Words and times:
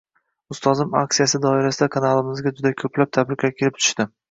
Ustozim 0.53 0.95
aksiyasi 1.01 1.41
doirasida 1.43 1.89
kanalimizga 1.97 2.55
juda 2.57 2.75
koʻplab 2.85 3.15
tabriklar 3.21 3.57
kelib 3.63 3.81
tushdi. 3.81 4.11